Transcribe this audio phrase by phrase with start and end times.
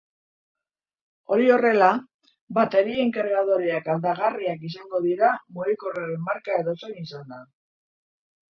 [1.35, 1.89] Hori horrela,
[2.59, 7.43] baterien kargadoreak aldagarriak izango dira mugikorraren marka edozein izanda.